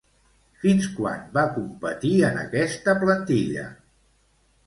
[0.61, 3.67] Fins quan va competir en aquesta plantilla?